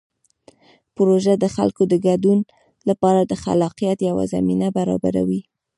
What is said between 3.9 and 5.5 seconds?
یوه زمینه برابروي.